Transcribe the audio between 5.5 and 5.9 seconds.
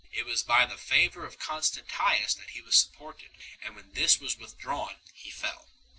6